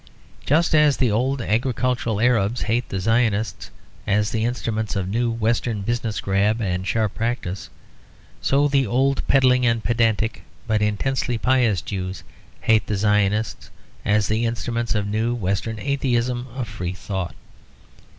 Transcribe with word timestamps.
Just 0.47 0.73
as 0.73 0.97
the 0.97 1.11
old 1.11 1.43
agricultural 1.43 2.19
Arabs 2.19 2.63
hate 2.63 2.89
the 2.89 2.99
Zionists 2.99 3.69
as 4.07 4.31
the 4.31 4.45
instruments 4.45 4.95
of 4.95 5.07
new 5.07 5.29
Western 5.29 5.83
business 5.83 6.19
grab 6.19 6.59
and 6.59 6.87
sharp 6.87 7.13
practice; 7.13 7.69
so 8.41 8.67
the 8.67 8.87
old 8.87 9.21
peddling 9.27 9.63
and 9.63 9.83
pedantic 9.83 10.41
but 10.65 10.81
intensely 10.81 11.37
pious 11.37 11.81
Jews 11.81 12.23
hate 12.61 12.87
the 12.87 12.97
Zionists 12.97 13.69
as 14.03 14.27
the 14.27 14.43
instruments 14.43 14.95
of 14.95 15.05
new 15.07 15.35
Western 15.35 15.77
atheism 15.79 16.47
of 16.55 16.67
free 16.67 16.93
thought. 16.93 17.35